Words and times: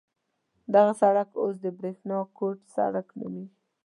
دغه 0.73 0.91
سړک 1.01 1.29
اوس 1.41 1.55
د 1.65 1.67
برېښنا 1.79 2.19
کوټ 2.37 2.59
سړک 2.75 3.07
نومېږي. 3.19 3.55